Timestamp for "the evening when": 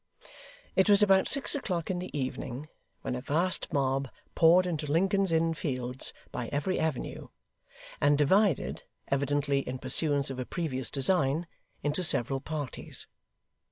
1.99-3.13